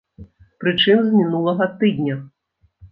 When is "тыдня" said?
1.79-2.21